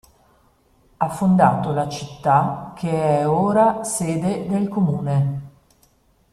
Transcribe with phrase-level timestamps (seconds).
[0.97, 5.41] Ha fondato la città che è ora sede del Comune.